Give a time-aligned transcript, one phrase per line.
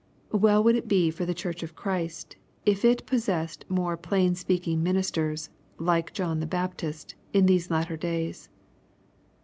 [0.31, 4.33] Well would it be for the Church of Christ, if it pos sessed more plain
[4.33, 8.49] speaking ministers, like John the Baptist, in these latter days.